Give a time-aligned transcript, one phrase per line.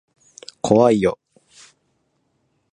[0.63, 1.19] 怖いよ。